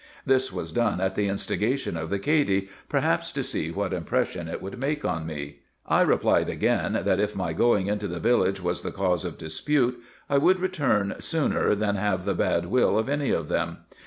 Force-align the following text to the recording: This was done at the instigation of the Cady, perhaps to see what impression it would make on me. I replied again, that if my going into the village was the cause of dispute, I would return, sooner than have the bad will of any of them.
This 0.25 0.51
was 0.51 0.71
done 0.71 0.99
at 0.99 1.13
the 1.13 1.27
instigation 1.27 1.95
of 1.95 2.09
the 2.09 2.17
Cady, 2.17 2.69
perhaps 2.89 3.31
to 3.33 3.43
see 3.43 3.69
what 3.69 3.93
impression 3.93 4.47
it 4.47 4.59
would 4.59 4.81
make 4.81 5.05
on 5.05 5.27
me. 5.27 5.59
I 5.85 6.01
replied 6.01 6.49
again, 6.49 6.93
that 7.03 7.19
if 7.19 7.35
my 7.35 7.53
going 7.53 7.85
into 7.85 8.07
the 8.07 8.19
village 8.19 8.59
was 8.59 8.81
the 8.81 8.91
cause 8.91 9.23
of 9.25 9.37
dispute, 9.37 10.01
I 10.27 10.39
would 10.39 10.59
return, 10.59 11.13
sooner 11.19 11.75
than 11.75 11.97
have 11.97 12.25
the 12.25 12.33
bad 12.33 12.65
will 12.65 12.97
of 12.97 13.09
any 13.09 13.29
of 13.29 13.47
them. 13.47 13.77